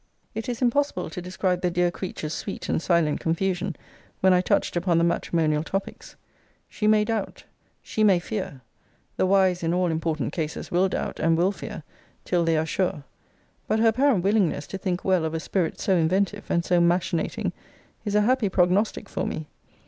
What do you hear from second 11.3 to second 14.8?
will fear, till they are sure. But her apparent willingness to